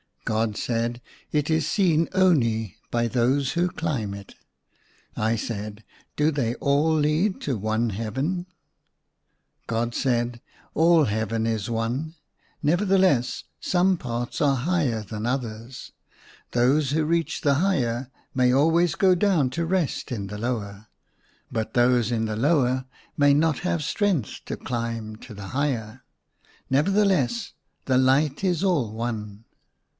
God 0.25 0.55
said, 0.57 1.01
"It 1.31 1.49
is 1.49 1.67
seen 1.67 2.07
only 2.13 2.77
by 2.89 3.07
those 3.07 3.51
who 3.51 3.67
climb 3.69 4.13
it." 4.13 4.33
I 5.15 5.35
said," 5.35 5.83
Do 6.15 6.31
they 6.31 6.55
all 6.55 6.93
lead 6.95 7.39
to 7.41 7.57
one 7.57 7.89
heaven 7.91 8.45
}"God 9.67 9.93
said," 9.93 10.39
All 10.75 11.03
Heaven 11.03 11.45
is 11.45 11.69
one: 11.69 12.15
nevertheless 12.63 13.43
some 13.59 13.97
parts 13.97 14.41
are 14.41 14.55
higher 14.55 15.03
than 15.03 15.25
others; 15.25 15.91
those 16.51 16.91
who 16.91 17.03
reach 17.03 17.41
the 17.41 17.55
higher 17.55 18.09
may 18.33 18.51
always 18.53 18.95
go 18.95 19.13
down 19.13 19.49
to 19.51 19.65
rest 19.65 20.11
in 20.11 20.27
the 20.27 20.37
lower; 20.37 20.87
but 21.51 21.73
those 21.73 22.11
in 22.11 22.25
the 22.25 22.37
lower 22.37 22.85
may 23.17 23.33
not 23.33 23.59
have 23.59 23.83
strength 23.83 24.41
to 24.45 24.55
climb 24.55 25.17
to 25.17 25.33
the 25.33 25.41
i6o 25.41 25.41
THE 25.41 25.51
SUNLIGHT 25.51 25.53
LA 25.55 25.59
Y 25.61 25.67
higher; 25.75 26.01
nevertheless 26.71 27.53
the 27.85 27.95
h'ght 27.97 28.43
is 28.43 28.63
all 28.63 28.91
one. 28.93 29.45